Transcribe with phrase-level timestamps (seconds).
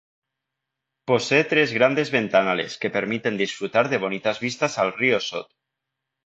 [1.11, 5.49] Posee tres grandes ventanales que permiten disfrutar de bonitas vistas al río Sot.